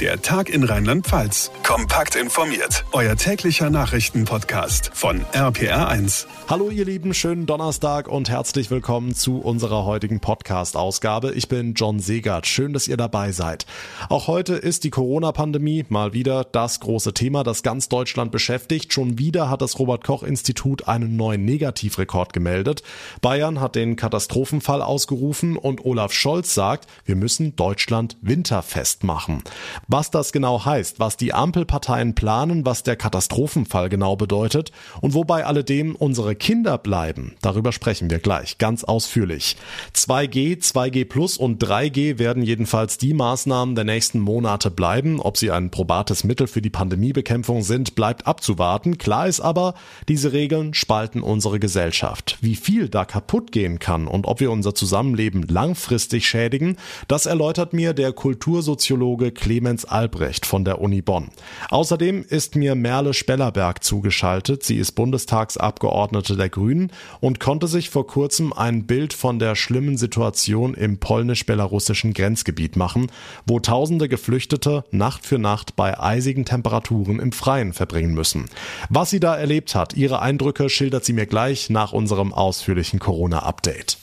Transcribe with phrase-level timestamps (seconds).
[0.00, 1.52] Der Tag in Rheinland-Pfalz.
[1.62, 2.84] Kompakt informiert.
[2.90, 6.26] Euer täglicher Nachrichtenpodcast von RPR1.
[6.48, 11.32] Hallo ihr Lieben, schönen Donnerstag und herzlich willkommen zu unserer heutigen Podcast-Ausgabe.
[11.34, 12.48] Ich bin John Segert.
[12.48, 13.66] Schön, dass ihr dabei seid.
[14.08, 18.92] Auch heute ist die Corona-Pandemie mal wieder das große Thema, das ganz Deutschland beschäftigt.
[18.92, 22.82] Schon wieder hat das Robert-Koch-Institut einen neuen Negativrekord gemeldet.
[23.22, 29.44] Bayern hat den Katastrophenfall ausgerufen und Olaf Scholz sagt, wir müssen Deutschland winterfest machen.
[29.88, 35.44] Was das genau heißt, was die Ampelparteien planen, was der Katastrophenfall genau bedeutet und wobei
[35.44, 39.56] alledem unsere Kinder bleiben, darüber sprechen wir gleich ganz ausführlich.
[39.94, 45.20] 2G, 2G Plus und 3G werden jedenfalls die Maßnahmen der nächsten Monate bleiben.
[45.20, 48.96] Ob sie ein probates Mittel für die Pandemiebekämpfung sind, bleibt abzuwarten.
[48.96, 49.74] Klar ist aber,
[50.08, 52.38] diese Regeln spalten unsere Gesellschaft.
[52.40, 57.72] Wie viel da kaputt gehen kann und ob wir unser Zusammenleben langfristig schädigen, das erläutert
[57.72, 61.30] mir der Kultursoziologe Clemens Clemens Albrecht von der Uni Bonn.
[61.70, 64.62] Außerdem ist mir Merle Spellerberg zugeschaltet.
[64.62, 69.96] Sie ist Bundestagsabgeordnete der Grünen und konnte sich vor kurzem ein Bild von der schlimmen
[69.96, 73.10] Situation im polnisch-belarussischen Grenzgebiet machen,
[73.46, 78.46] wo tausende Geflüchtete Nacht für Nacht bei eisigen Temperaturen im Freien verbringen müssen.
[78.90, 83.98] Was sie da erlebt hat, ihre Eindrücke schildert sie mir gleich nach unserem ausführlichen Corona-Update.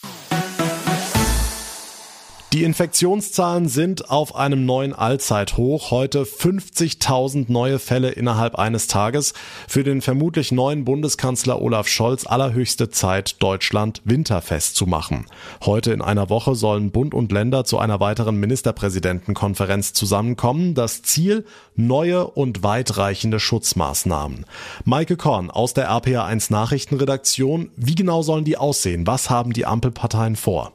[2.54, 5.90] Die Infektionszahlen sind auf einem neuen Allzeithoch.
[5.90, 9.34] Heute 50.000 neue Fälle innerhalb eines Tages.
[9.70, 15.28] Für den vermutlich neuen Bundeskanzler Olaf Scholz allerhöchste Zeit, Deutschland winterfest zu machen.
[15.66, 20.76] Heute in einer Woche sollen Bund und Länder zu einer weiteren Ministerpräsidentenkonferenz zusammenkommen.
[20.76, 21.46] Das Ziel
[21.78, 24.46] neue und weitreichende Schutzmaßnahmen.
[24.84, 27.72] Maike Korn aus der RPA1 Nachrichtenredaktion.
[27.78, 29.08] Wie genau sollen die aussehen?
[29.08, 30.74] Was haben die Ampelparteien vor?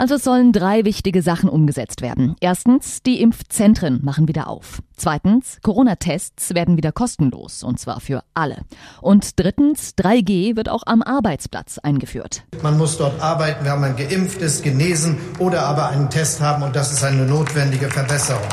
[0.00, 2.34] Also es sollen drei wichtige Sachen umgesetzt werden.
[2.40, 4.80] Erstens, die Impfzentren machen wieder auf.
[4.96, 8.62] Zweitens, Corona-Tests werden wieder kostenlos, und zwar für alle.
[9.02, 12.44] Und drittens, 3G wird auch am Arbeitsplatz eingeführt.
[12.62, 16.74] Man muss dort arbeiten, wenn man geimpft ist, genesen oder aber einen Test haben, und
[16.74, 18.48] das ist eine notwendige Verbesserung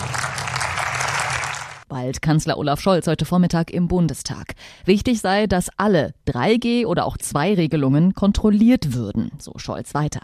[1.87, 4.53] bald Kanzler Olaf Scholz heute Vormittag im Bundestag.
[4.85, 10.21] Wichtig sei, dass alle 3G oder auch 2-Regelungen kontrolliert würden, so Scholz weiter.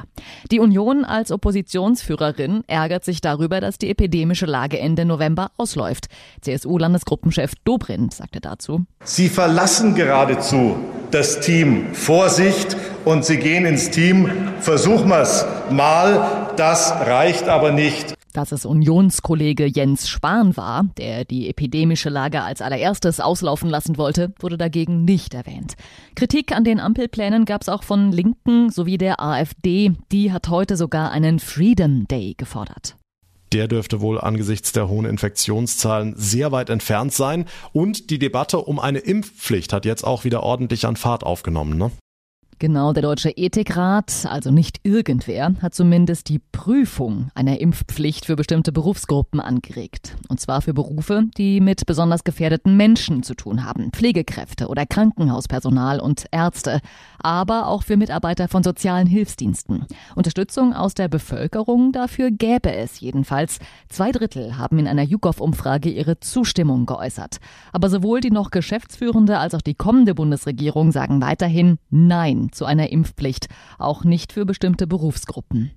[0.52, 6.07] Die Union als Oppositionsführerin ärgert sich darüber, dass die epidemische Lage Ende November ausläuft.
[6.41, 8.85] CSU-Landesgruppenchef Dobrindt sagte dazu.
[9.03, 10.75] Sie verlassen geradezu
[11.12, 12.75] das Team Vorsicht
[13.06, 14.29] und Sie gehen ins Team
[14.59, 16.52] Versuchen wir es mal.
[16.56, 18.13] Das reicht aber nicht.
[18.34, 24.34] Dass es Unionskollege Jens Spahn war, der die epidemische Lage als allererstes auslaufen lassen wollte,
[24.40, 25.76] wurde dagegen nicht erwähnt.
[26.16, 29.94] Kritik an den Ampelplänen gab es auch von Linken sowie der AfD.
[30.12, 32.98] Die hat heute sogar einen Freedom Day gefordert.
[33.54, 37.46] Der dürfte wohl angesichts der hohen Infektionszahlen sehr weit entfernt sein.
[37.72, 41.78] Und die Debatte um eine Impfpflicht hat jetzt auch wieder ordentlich an Fahrt aufgenommen.
[41.78, 41.92] Ne?
[42.63, 48.72] Genau, der Deutsche Ethikrat, also nicht irgendwer, hat zumindest die Prüfung einer Impfpflicht für bestimmte
[48.72, 50.16] Berufsgruppen angeregt.
[50.29, 53.91] Und zwar für Berufe, die mit besonders gefährdeten Menschen zu tun haben.
[53.91, 56.79] Pflegekräfte oder Krankenhauspersonal und Ärzte.
[57.19, 59.85] Aber auch für Mitarbeiter von sozialen Hilfsdiensten.
[60.16, 63.59] Unterstützung aus der Bevölkerung dafür gäbe es jedenfalls.
[63.90, 67.40] Zwei Drittel haben in einer YouGov-Umfrage ihre Zustimmung geäußert.
[67.73, 72.90] Aber sowohl die noch geschäftsführende als auch die kommende Bundesregierung sagen weiterhin Nein zu einer
[72.90, 73.47] Impfpflicht,
[73.78, 75.72] auch nicht für bestimmte Berufsgruppen.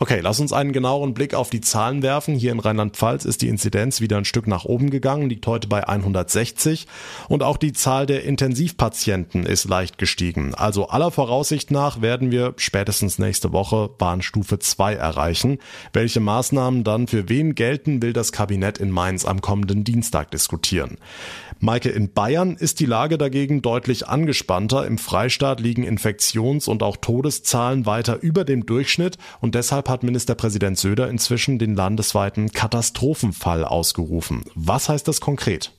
[0.00, 2.36] Okay, lass uns einen genaueren Blick auf die Zahlen werfen.
[2.36, 5.88] Hier in Rheinland-Pfalz ist die Inzidenz wieder ein Stück nach oben gegangen, liegt heute bei
[5.88, 6.86] 160
[7.28, 10.54] und auch die Zahl der Intensivpatienten ist leicht gestiegen.
[10.54, 15.58] Also aller Voraussicht nach werden wir spätestens nächste Woche Warnstufe 2 erreichen.
[15.92, 20.98] Welche Maßnahmen dann für wen gelten, will das Kabinett in Mainz am kommenden Dienstag diskutieren.
[21.58, 24.86] Maike, in Bayern ist die Lage dagegen deutlich angespannter.
[24.86, 30.78] Im Freistaat liegen Infektions- und auch Todeszahlen weiter über dem Durchschnitt und deshalb hat Ministerpräsident
[30.78, 34.44] Söder inzwischen den landesweiten Katastrophenfall ausgerufen.
[34.54, 35.72] Was heißt das konkret?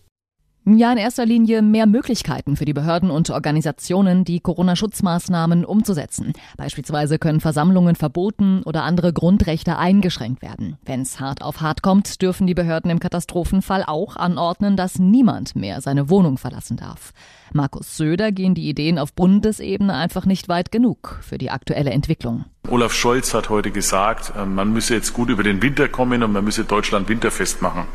[0.65, 6.33] Ja, in erster Linie mehr Möglichkeiten für die Behörden und Organisationen, die Corona-Schutzmaßnahmen umzusetzen.
[6.57, 10.77] Beispielsweise können Versammlungen verboten oder andere Grundrechte eingeschränkt werden.
[10.85, 15.56] Wenn es hart auf hart kommt, dürfen die Behörden im Katastrophenfall auch anordnen, dass niemand
[15.56, 17.13] mehr seine Wohnung verlassen darf.
[17.51, 22.45] Markus Söder gehen die Ideen auf Bundesebene einfach nicht weit genug für die aktuelle Entwicklung.
[22.67, 26.33] Olaf Scholz hat heute gesagt, äh, man müsse jetzt gut über den Winter kommen und
[26.33, 27.85] man müsse Deutschland winterfest machen.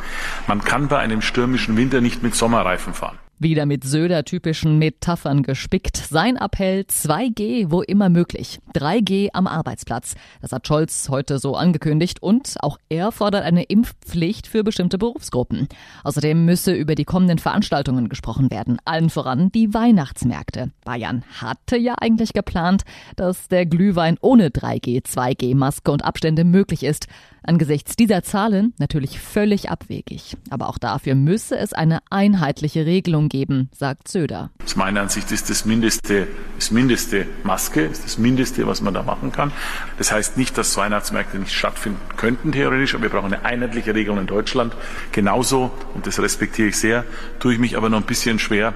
[0.46, 3.18] Man kann bei einem stürmischen Winter nicht mit Sommerreifen fahren.
[3.40, 5.96] Wieder mit Söder-typischen Metaphern gespickt.
[5.96, 8.60] Sein Appell 2G, wo immer möglich.
[8.74, 10.14] 3G am Arbeitsplatz.
[10.40, 15.66] Das hat Scholz heute so angekündigt und auch er fordert eine Impfpflicht für bestimmte Berufsgruppen.
[16.04, 18.78] Außerdem müsse über die kommenden Veranstaltungen gesprochen werden.
[18.84, 20.70] Allen voran die Weihnachtsmärkte.
[20.84, 22.84] Bayern hatte ja eigentlich geplant,
[23.16, 27.08] dass der Glühwein ohne 3G, 2G, Maske und Abstände möglich ist.
[27.46, 30.36] Angesichts dieser Zahlen natürlich völlig abwegig.
[30.48, 34.50] Aber auch dafür müsse es eine einheitliche Regelung geben, sagt Söder.
[34.64, 39.02] Aus meiner Ansicht ist das Mindeste, das Mindeste Maske, ist das Mindeste, was man da
[39.02, 39.50] machen kann.
[39.98, 44.20] Das heißt nicht, dass Weihnachtsmärkte nicht stattfinden könnten theoretisch, aber wir brauchen eine einheitliche Regelung
[44.20, 44.76] in Deutschland.
[45.10, 47.04] Genauso, und das respektiere ich sehr,
[47.40, 48.72] tue ich mich aber noch ein bisschen schwer,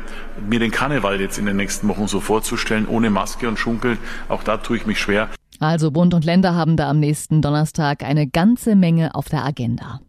[0.49, 3.96] mir den Karneval jetzt in den nächsten Wochen so vorzustellen, ohne Maske und Schunkel.
[4.28, 5.28] Auch da tue ich mich schwer.
[5.60, 10.00] Also Bund und Länder haben da am nächsten Donnerstag eine ganze Menge auf der Agenda.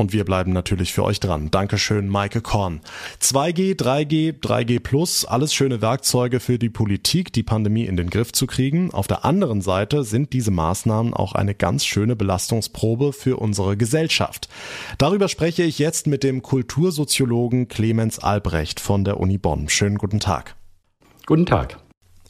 [0.00, 1.50] Und wir bleiben natürlich für euch dran.
[1.50, 2.80] Dankeschön, Maike Korn.
[3.20, 8.32] 2G, 3G, 3G Plus, alles schöne Werkzeuge für die Politik, die Pandemie in den Griff
[8.32, 8.94] zu kriegen.
[8.94, 14.48] Auf der anderen Seite sind diese Maßnahmen auch eine ganz schöne Belastungsprobe für unsere Gesellschaft.
[14.96, 19.68] Darüber spreche ich jetzt mit dem Kultursoziologen Clemens Albrecht von der Uni Bonn.
[19.68, 20.56] Schönen guten Tag.
[21.26, 21.76] Guten Tag.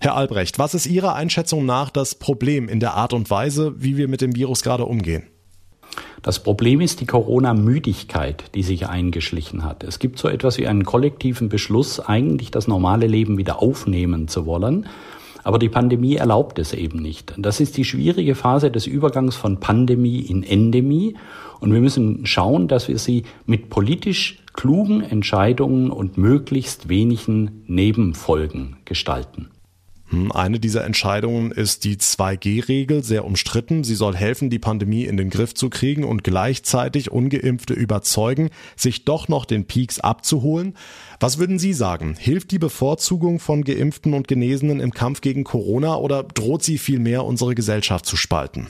[0.00, 3.96] Herr Albrecht, was ist Ihrer Einschätzung nach das Problem in der Art und Weise, wie
[3.96, 5.28] wir mit dem Virus gerade umgehen?
[6.22, 9.84] Das Problem ist die Corona-Müdigkeit, die sich eingeschlichen hat.
[9.84, 14.44] Es gibt so etwas wie einen kollektiven Beschluss, eigentlich das normale Leben wieder aufnehmen zu
[14.44, 14.86] wollen.
[15.42, 17.32] Aber die Pandemie erlaubt es eben nicht.
[17.38, 21.16] Das ist die schwierige Phase des Übergangs von Pandemie in Endemie.
[21.60, 28.76] Und wir müssen schauen, dass wir sie mit politisch klugen Entscheidungen und möglichst wenigen Nebenfolgen
[28.84, 29.48] gestalten.
[30.10, 33.84] Hm, eine dieser Entscheidungen ist die 2G-Regel, sehr umstritten.
[33.84, 39.04] Sie soll helfen, die Pandemie in den Griff zu kriegen und gleichzeitig ungeimpfte überzeugen, sich
[39.04, 40.74] doch noch den Peaks abzuholen.
[41.20, 42.16] Was würden Sie sagen?
[42.18, 47.24] Hilft die Bevorzugung von Geimpften und Genesenen im Kampf gegen Corona oder droht sie vielmehr
[47.24, 48.68] unsere Gesellschaft zu spalten?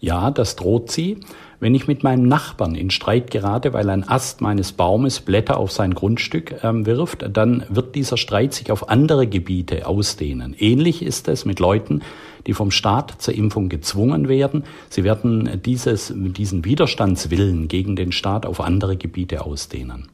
[0.00, 1.18] Ja, das droht sie.
[1.58, 5.72] Wenn ich mit meinem Nachbarn in Streit gerate, weil ein Ast meines Baumes Blätter auf
[5.72, 10.54] sein Grundstück ähm, wirft, dann wird dieser Streit sich auf andere Gebiete ausdehnen.
[10.58, 12.02] Ähnlich ist es mit Leuten,
[12.46, 14.64] die vom Staat zur Impfung gezwungen werden.
[14.90, 20.08] Sie werden dieses, diesen Widerstandswillen gegen den Staat auf andere Gebiete ausdehnen.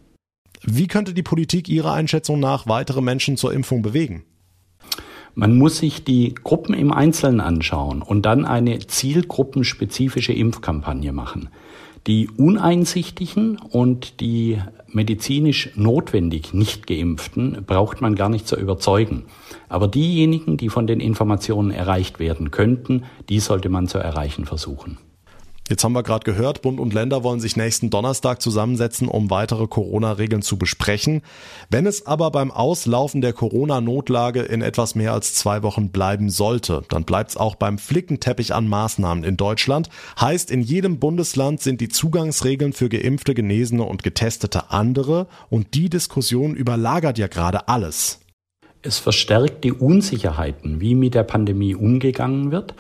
[0.63, 4.25] Wie könnte die Politik Ihrer Einschätzung nach weitere Menschen zur Impfung bewegen?
[5.35, 11.49] Man muss sich die Gruppen im Einzelnen anschauen und dann eine zielgruppenspezifische Impfkampagne machen.
[12.07, 14.59] Die Uneinsichtigen und die
[14.89, 19.25] medizinisch notwendig nicht geimpften braucht man gar nicht zu überzeugen.
[19.69, 24.99] Aber diejenigen, die von den Informationen erreicht werden könnten, die sollte man zu erreichen versuchen.
[25.69, 29.69] Jetzt haben wir gerade gehört, Bund und Länder wollen sich nächsten Donnerstag zusammensetzen, um weitere
[29.69, 31.23] Corona-Regeln zu besprechen.
[31.71, 36.83] Wenn es aber beim Auslaufen der Corona-Notlage in etwas mehr als zwei Wochen bleiben sollte,
[36.89, 39.89] dann bleibt es auch beim Flickenteppich an Maßnahmen in Deutschland.
[40.21, 45.89] Heißt, in jedem Bundesland sind die Zugangsregeln für geimpfte, Genesene und Getestete andere und die
[45.89, 48.19] Diskussion überlagert ja gerade alles.
[48.83, 52.75] Es verstärkt die Unsicherheiten, wie mit der Pandemie umgegangen wird.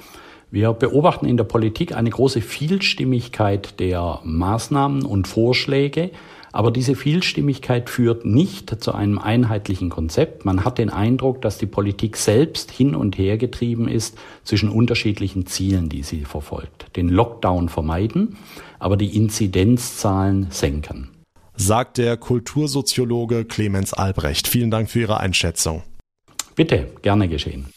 [0.52, 6.10] Wir beobachten in der Politik eine große Vielstimmigkeit der Maßnahmen und Vorschläge,
[6.52, 10.44] aber diese Vielstimmigkeit führt nicht zu einem einheitlichen Konzept.
[10.44, 15.46] Man hat den Eindruck, dass die Politik selbst hin und her getrieben ist zwischen unterschiedlichen
[15.46, 16.94] Zielen, die sie verfolgt.
[16.96, 18.36] Den Lockdown vermeiden,
[18.78, 21.08] aber die Inzidenzzahlen senken.
[21.56, 24.48] Sagt der Kultursoziologe Clemens Albrecht.
[24.48, 25.82] Vielen Dank für Ihre Einschätzung.
[26.54, 27.68] Bitte, gerne geschehen.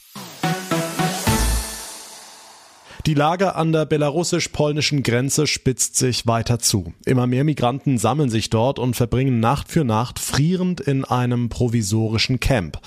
[3.05, 6.91] Die Lage an der belarussisch-polnischen Grenze spitzt sich weiter zu.
[7.05, 12.39] Immer mehr Migranten sammeln sich dort und verbringen Nacht für Nacht frierend in einem provisorischen
[12.39, 12.79] Camp.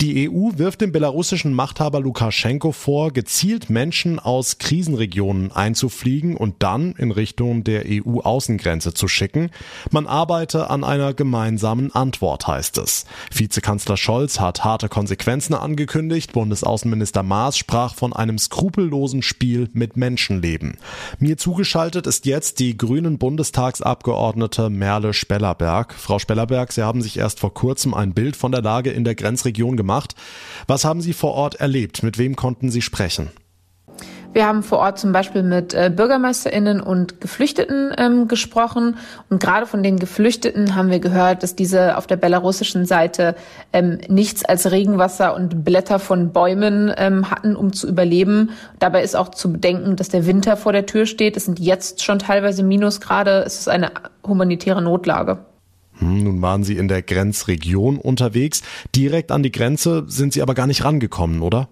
[0.00, 6.92] Die EU wirft dem belarussischen Machthaber Lukaschenko vor, gezielt Menschen aus Krisenregionen einzufliegen und dann
[6.92, 9.50] in Richtung der EU-Außengrenze zu schicken.
[9.90, 13.04] Man arbeite an einer gemeinsamen Antwort, heißt es.
[13.34, 16.34] Vizekanzler Scholz hat harte Konsequenzen angekündigt.
[16.34, 20.76] Bundesaußenminister Maas sprach von einem skrupellosen Spiel Spiel mit Menschenleben.
[21.18, 25.94] Mir zugeschaltet ist jetzt die grünen Bundestagsabgeordnete Merle Spellerberg.
[25.94, 29.14] Frau Spellerberg, Sie haben sich erst vor kurzem ein Bild von der Lage in der
[29.14, 30.14] Grenzregion gemacht.
[30.66, 32.02] Was haben Sie vor Ort erlebt?
[32.02, 33.30] Mit wem konnten Sie sprechen?
[34.36, 38.98] Wir haben vor Ort zum Beispiel mit äh, BürgermeisterInnen und Geflüchteten ähm, gesprochen.
[39.30, 43.34] Und gerade von den Geflüchteten haben wir gehört, dass diese auf der belarussischen Seite
[43.72, 48.50] ähm, nichts als Regenwasser und Blätter von Bäumen ähm, hatten, um zu überleben.
[48.78, 51.38] Dabei ist auch zu bedenken, dass der Winter vor der Tür steht.
[51.38, 53.42] Es sind jetzt schon teilweise Minusgrade.
[53.46, 53.90] Es ist eine
[54.22, 55.46] humanitäre Notlage.
[55.94, 58.60] Hm, nun waren Sie in der Grenzregion unterwegs.
[58.94, 61.70] Direkt an die Grenze sind Sie aber gar nicht rangekommen, oder?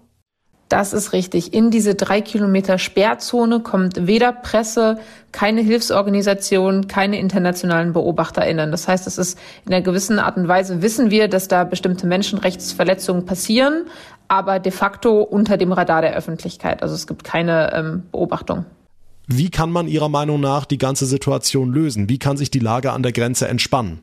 [0.69, 1.53] Das ist richtig.
[1.53, 4.97] In diese drei Kilometer Sperrzone kommt weder Presse,
[5.31, 8.71] keine Hilfsorganisation, keine internationalen BeobachterInnen.
[8.71, 12.07] Das heißt, es ist in einer gewissen Art und Weise wissen wir, dass da bestimmte
[12.07, 13.85] Menschenrechtsverletzungen passieren,
[14.27, 16.81] aber de facto unter dem Radar der Öffentlichkeit.
[16.81, 18.65] Also es gibt keine ähm, Beobachtung.
[19.27, 22.09] Wie kann man Ihrer Meinung nach die ganze Situation lösen?
[22.09, 24.01] Wie kann sich die Lage an der Grenze entspannen?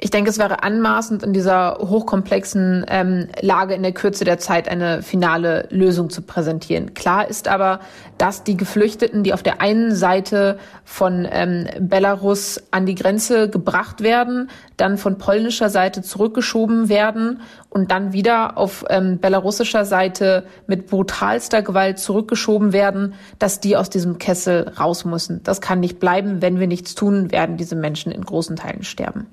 [0.00, 4.68] Ich denke, es wäre anmaßend, in dieser hochkomplexen ähm, Lage in der Kürze der Zeit
[4.68, 6.94] eine finale Lösung zu präsentieren.
[6.94, 7.80] Klar ist aber,
[8.16, 14.00] dass die Geflüchteten, die auf der einen Seite von ähm, Belarus an die Grenze gebracht
[14.00, 20.86] werden, dann von polnischer Seite zurückgeschoben werden und dann wieder auf ähm, belarussischer Seite mit
[20.86, 25.42] brutalster Gewalt zurückgeschoben werden, dass die aus diesem Kessel raus müssen.
[25.42, 26.40] Das kann nicht bleiben.
[26.40, 29.26] Wenn wir nichts tun, werden diese Menschen in großen Teilen sterben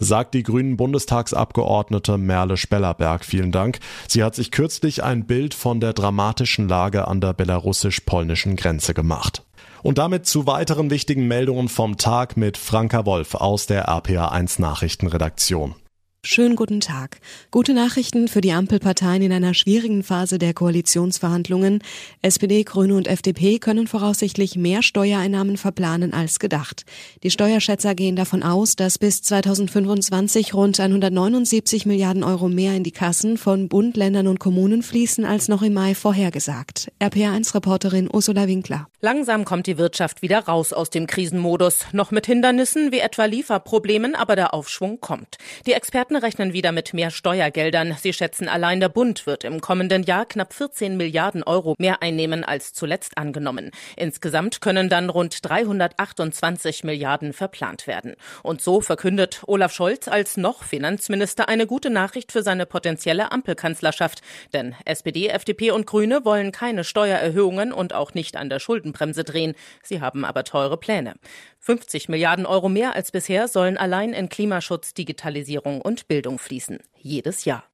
[0.00, 3.24] sagt die grünen Bundestagsabgeordnete Merle Spellerberg.
[3.24, 3.78] Vielen Dank.
[4.08, 9.44] Sie hat sich kürzlich ein Bild von der dramatischen Lage an der belarussisch-polnischen Grenze gemacht.
[9.82, 15.74] Und damit zu weiteren wichtigen Meldungen vom Tag mit Franka Wolf aus der RPA1 Nachrichtenredaktion.
[16.22, 17.18] Schönen guten Tag.
[17.50, 21.82] Gute Nachrichten für die Ampelparteien in einer schwierigen Phase der Koalitionsverhandlungen.
[22.20, 26.84] SPD, Grüne und FDP können voraussichtlich mehr Steuereinnahmen verplanen als gedacht.
[27.22, 32.92] Die Steuerschätzer gehen davon aus, dass bis 2025 rund 179 Milliarden Euro mehr in die
[32.92, 36.92] Kassen von Bund, Ländern und Kommunen fließen als noch im Mai vorhergesagt.
[37.00, 38.88] RPA1-Reporterin Ursula Winkler.
[39.00, 41.86] Langsam kommt die Wirtschaft wieder raus aus dem Krisenmodus.
[41.92, 45.38] Noch mit Hindernissen wie etwa Lieferproblemen, aber der Aufschwung kommt.
[45.64, 47.96] Die Experten Experten rechnen wieder mit mehr Steuergeldern.
[48.00, 52.42] Sie schätzen, allein der Bund wird im kommenden Jahr knapp 14 Milliarden Euro mehr einnehmen
[52.42, 53.70] als zuletzt angenommen.
[53.96, 58.16] Insgesamt können dann rund 328 Milliarden verplant werden.
[58.42, 64.20] Und so verkündet Olaf Scholz als noch Finanzminister eine gute Nachricht für seine potenzielle Ampelkanzlerschaft.
[64.52, 69.54] Denn SPD, FDP und Grüne wollen keine Steuererhöhungen und auch nicht an der Schuldenbremse drehen.
[69.84, 71.14] Sie haben aber teure Pläne.
[71.60, 76.78] 50 Milliarden Euro mehr als bisher sollen allein in Klimaschutz, Digitalisierung und Bildung fließen.
[76.96, 77.64] Jedes Jahr.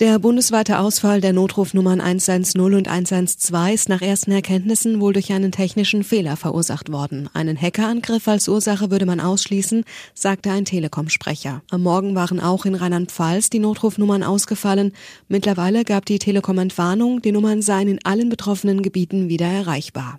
[0.00, 5.52] Der bundesweite Ausfall der Notrufnummern 110 und 112 ist nach ersten Erkenntnissen wohl durch einen
[5.52, 7.28] technischen Fehler verursacht worden.
[7.34, 11.60] Einen Hackerangriff als Ursache würde man ausschließen, sagte ein Telekom-Sprecher.
[11.68, 14.94] Am Morgen waren auch in Rheinland-Pfalz die Notrufnummern ausgefallen.
[15.28, 20.18] Mittlerweile gab die Telekom Entwarnung, die Nummern seien in allen betroffenen Gebieten wieder erreichbar.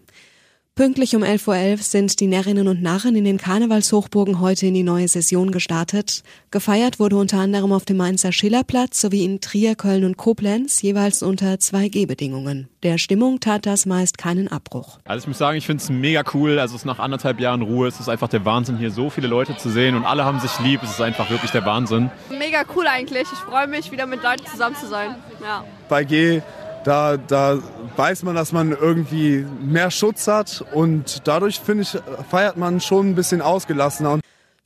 [0.76, 4.84] Pünktlich um 11.11 Uhr sind die Närrinnen und Narren in den Karnevalshochburgen heute in die
[4.84, 6.24] neue Session gestartet.
[6.50, 11.24] Gefeiert wurde unter anderem auf dem Mainzer Schillerplatz sowie in Trier, Köln und Koblenz jeweils
[11.24, 12.70] unter 2G-Bedingungen.
[12.84, 15.00] Der Stimmung tat das meist keinen Abbruch.
[15.04, 16.58] Also ich muss sagen, ich finde es mega cool.
[16.58, 17.90] Also es ist nach anderthalb Jahren Ruhe.
[17.90, 20.58] Es ist einfach der Wahnsinn, hier so viele Leute zu sehen und alle haben sich
[20.62, 20.82] lieb.
[20.84, 22.10] Es ist einfach wirklich der Wahnsinn.
[22.30, 23.24] Mega cool eigentlich.
[23.24, 25.16] Ich freue mich, wieder mit Leuten zusammen zu sein.
[25.42, 25.66] Ja.
[25.90, 26.42] Bei G
[26.84, 27.60] da, da
[27.96, 31.98] weiß man, dass man irgendwie mehr Schutz hat und dadurch, finde ich,
[32.30, 34.20] feiert man schon ein bisschen ausgelassener.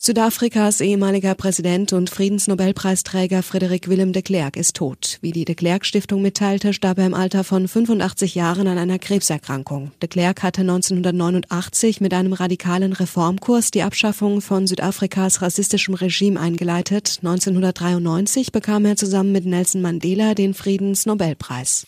[0.05, 5.17] Südafrikas ehemaliger Präsident und Friedensnobelpreisträger Frederik Willem de Klerk ist tot.
[5.21, 8.99] Wie die de Klerk Stiftung mitteilte, starb er im Alter von 85 Jahren an einer
[8.99, 9.93] Krebserkrankung.
[10.03, 17.21] De Klerk hatte 1989 mit einem radikalen Reformkurs die Abschaffung von Südafrikas rassistischem Regime eingeleitet.
[17.23, 21.87] 1993 bekam er zusammen mit Nelson Mandela den Friedensnobelpreis.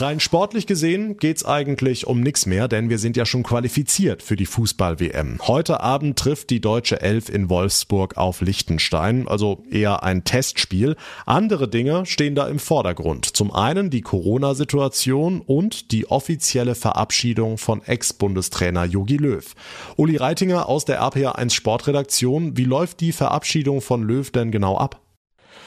[0.00, 4.34] Rein sportlich gesehen geht's eigentlich um nichts mehr, denn wir sind ja schon qualifiziert für
[4.34, 5.38] die Fußball-WM.
[5.46, 10.96] Heute Abend trifft die deutsche Elf in Wolfsburg auf Liechtenstein, also eher ein Testspiel.
[11.26, 13.26] Andere Dinge stehen da im Vordergrund.
[13.26, 19.54] Zum einen die Corona-Situation und die offizielle Verabschiedung von Ex-Bundestrainer Jogi Löw.
[19.96, 25.02] Uli Reitinger aus der RPA1 Sportredaktion, wie läuft die Verabschiedung von Löw denn genau ab?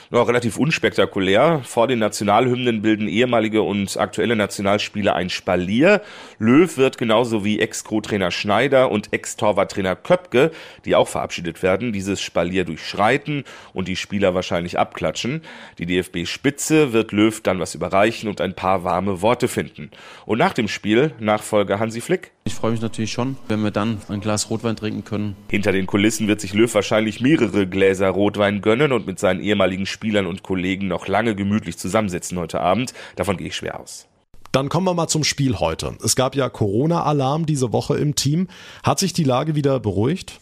[0.10, 1.62] Noch relativ unspektakulär.
[1.64, 6.02] Vor den Nationalhymnen bilden ehemalige und aktuelle Nationalspieler ein Spalier.
[6.40, 10.52] Löw wird genauso wie Ex-Co-Trainer Schneider und Ex-Torwarttrainer Köpke,
[10.86, 13.44] die auch verabschiedet werden, dieses Spalier durchschreiten
[13.74, 15.42] und die Spieler wahrscheinlich abklatschen.
[15.78, 19.92] Die DFB-Spitze wird Löw dann was überreichen und ein paar warme Worte finden.
[20.26, 22.32] Und nach dem Spiel Nachfolger Hansi Flick.
[22.46, 25.38] Ich freue mich natürlich schon, wenn wir dann ein Glas Rotwein trinken können.
[25.50, 29.86] Hinter den Kulissen wird sich Löw wahrscheinlich mehrere Gläser Rotwein gönnen und mit seinen ehemaligen
[29.94, 32.94] Spielern und Kollegen noch lange gemütlich zusammensitzen heute Abend.
[33.16, 34.08] Davon gehe ich schwer aus.
[34.52, 35.98] Dann kommen wir mal zum Spiel heute.
[36.04, 38.48] Es gab ja Corona-Alarm diese Woche im Team.
[38.84, 40.40] Hat sich die Lage wieder beruhigt?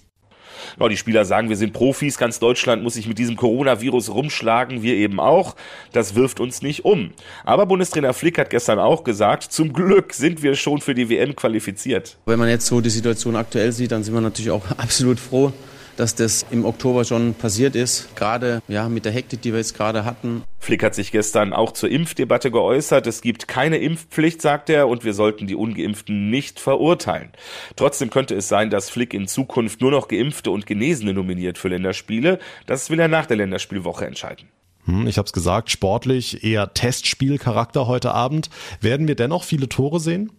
[0.79, 4.81] Ja, die Spieler sagen, wir sind Profis, ganz Deutschland muss sich mit diesem Coronavirus rumschlagen,
[4.81, 5.55] wir eben auch.
[5.91, 7.11] Das wirft uns nicht um.
[7.43, 11.35] Aber Bundestrainer Flick hat gestern auch gesagt, zum Glück sind wir schon für die WM
[11.35, 12.17] qualifiziert.
[12.25, 15.53] Wenn man jetzt so die Situation aktuell sieht, dann sind wir natürlich auch absolut froh,
[16.01, 18.15] dass das im Oktober schon passiert ist.
[18.15, 20.41] Gerade ja, mit der Hektik, die wir jetzt gerade hatten.
[20.57, 23.05] Flick hat sich gestern auch zur Impfdebatte geäußert.
[23.05, 27.29] Es gibt keine Impfpflicht, sagt er, und wir sollten die Ungeimpften nicht verurteilen.
[27.75, 31.67] Trotzdem könnte es sein, dass Flick in Zukunft nur noch Geimpfte und Genesene nominiert für
[31.67, 32.39] Länderspiele.
[32.65, 34.47] Das will er nach der Länderspielwoche entscheiden.
[34.85, 38.49] Hm, ich habe es gesagt, sportlich eher Testspielcharakter heute Abend.
[38.79, 40.31] Werden wir dennoch viele Tore sehen?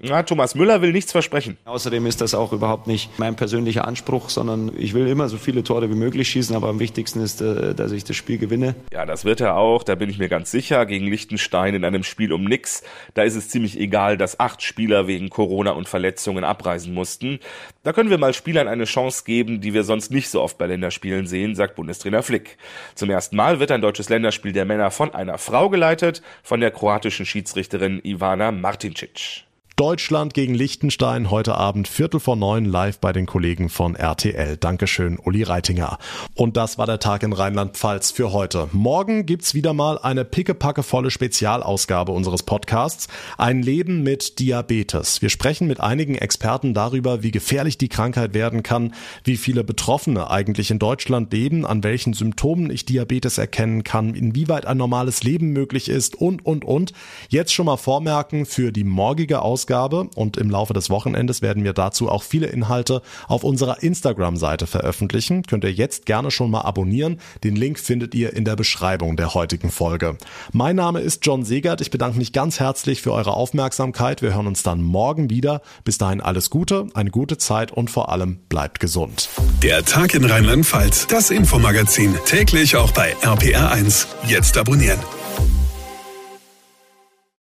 [0.00, 1.58] Ja, Thomas Müller will nichts versprechen.
[1.64, 5.64] Außerdem ist das auch überhaupt nicht mein persönlicher Anspruch, sondern ich will immer so viele
[5.64, 8.76] Tore wie möglich schießen, aber am wichtigsten ist, äh, dass ich das Spiel gewinne.
[8.92, 12.04] Ja, das wird er auch, da bin ich mir ganz sicher, gegen Liechtenstein in einem
[12.04, 12.84] Spiel um nix.
[13.14, 17.40] Da ist es ziemlich egal, dass acht Spieler wegen Corona und Verletzungen abreisen mussten.
[17.82, 20.66] Da können wir mal Spielern eine Chance geben, die wir sonst nicht so oft bei
[20.66, 22.56] Länderspielen sehen, sagt Bundestrainer Flick.
[22.94, 26.70] Zum ersten Mal wird ein deutsches Länderspiel der Männer von einer Frau geleitet, von der
[26.70, 29.47] kroatischen Schiedsrichterin Ivana Martincic.
[29.78, 34.56] Deutschland gegen Liechtenstein heute Abend Viertel vor neun live bei den Kollegen von RTL.
[34.56, 35.98] Dankeschön, Uli Reitinger.
[36.34, 38.68] Und das war der Tag in Rheinland-Pfalz für heute.
[38.72, 43.06] Morgen gibt's wieder mal eine pickepackevolle Spezialausgabe unseres Podcasts.
[43.36, 45.22] Ein Leben mit Diabetes.
[45.22, 50.28] Wir sprechen mit einigen Experten darüber, wie gefährlich die Krankheit werden kann, wie viele Betroffene
[50.28, 55.52] eigentlich in Deutschland leben, an welchen Symptomen ich Diabetes erkennen kann, inwieweit ein normales Leben
[55.52, 56.92] möglich ist und, und, und.
[57.28, 61.62] Jetzt schon mal vormerken für die morgige Ausgabe Ausgabe und im Laufe des Wochenendes werden
[61.62, 65.42] wir dazu auch viele Inhalte auf unserer Instagram-Seite veröffentlichen.
[65.42, 67.20] Könnt ihr jetzt gerne schon mal abonnieren.
[67.44, 70.16] Den Link findet ihr in der Beschreibung der heutigen Folge.
[70.52, 71.82] Mein Name ist John Segert.
[71.82, 74.22] Ich bedanke mich ganz herzlich für eure Aufmerksamkeit.
[74.22, 75.60] Wir hören uns dann morgen wieder.
[75.84, 79.28] Bis dahin alles Gute, eine gute Zeit und vor allem bleibt gesund.
[79.62, 84.06] Der Tag in Rheinland-Pfalz, das Infomagazin, täglich auch bei RPR1.
[84.26, 84.98] Jetzt abonnieren.